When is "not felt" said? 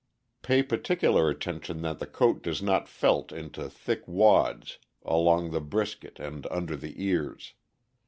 2.63-3.31